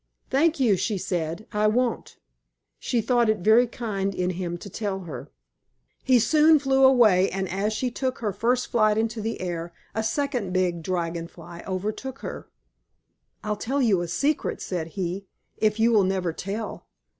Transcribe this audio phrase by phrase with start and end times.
[0.31, 1.45] "Thank you," she said.
[1.51, 2.17] "I won't."
[2.79, 5.29] She thought it very kind in him to tell her.
[6.03, 10.01] He soon flew away, and, as she took her first flight into the air, a
[10.01, 12.49] second Big Dragon Fly overtook her.
[13.43, 15.27] "I'll tell you a secret," said he,
[15.57, 16.87] "if you will never tell."